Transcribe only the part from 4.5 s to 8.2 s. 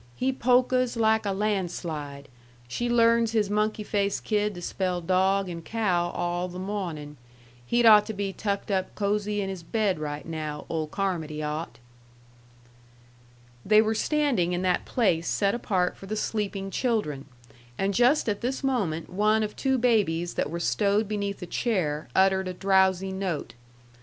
to spell dog and cow all the mawnin'. He'd ought to